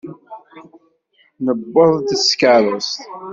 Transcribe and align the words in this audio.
Nuweḍ-d 1.43 2.07
s 2.21 2.23
tkeṛṛust. 2.29 2.99